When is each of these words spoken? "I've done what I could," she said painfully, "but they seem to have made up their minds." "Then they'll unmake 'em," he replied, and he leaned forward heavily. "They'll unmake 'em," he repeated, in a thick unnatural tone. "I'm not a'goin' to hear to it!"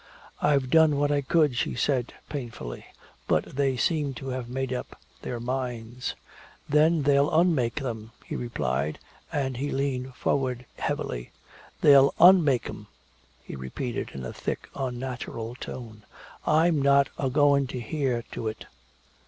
"I've 0.41 0.71
done 0.71 0.97
what 0.97 1.11
I 1.11 1.21
could," 1.21 1.55
she 1.55 1.75
said 1.75 2.15
painfully, 2.27 2.87
"but 3.27 3.45
they 3.55 3.77
seem 3.77 4.15
to 4.15 4.29
have 4.29 4.49
made 4.49 4.73
up 4.73 4.99
their 5.21 5.39
minds." 5.39 6.15
"Then 6.67 7.03
they'll 7.03 7.29
unmake 7.31 7.79
'em," 7.83 8.11
he 8.25 8.35
replied, 8.35 8.97
and 9.31 9.57
he 9.57 9.69
leaned 9.69 10.15
forward 10.15 10.65
heavily. 10.79 11.29
"They'll 11.81 12.15
unmake 12.19 12.67
'em," 12.67 12.87
he 13.43 13.55
repeated, 13.55 14.09
in 14.15 14.25
a 14.25 14.33
thick 14.33 14.71
unnatural 14.73 15.53
tone. 15.53 16.01
"I'm 16.47 16.81
not 16.81 17.09
a'goin' 17.19 17.67
to 17.67 17.79
hear 17.79 18.23
to 18.31 18.47
it!" 18.47 18.65